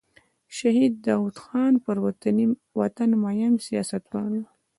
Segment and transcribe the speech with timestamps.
[0.57, 1.97] شهید داود خان پر
[2.75, 4.43] وطن مین سیاستوال و.